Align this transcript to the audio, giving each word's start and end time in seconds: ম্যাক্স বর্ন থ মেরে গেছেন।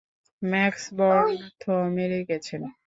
ম্যাক্স 0.41 0.83
বর্ন 0.97 1.27
থ 1.61 1.63
মেরে 1.95 2.19
গেছেন। 2.29 2.61